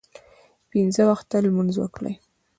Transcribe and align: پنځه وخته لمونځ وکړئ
پنځه 0.69 1.03
وخته 1.09 1.35
لمونځ 1.45 1.75
وکړئ 1.79 2.15